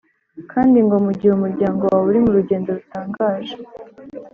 [0.51, 3.55] kandi ngo mu gihe umuryango wawe uri mu rugendo rutangaje,